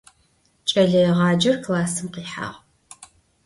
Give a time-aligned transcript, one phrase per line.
[0.69, 2.47] Ç'eleêğacer klassım khihağ.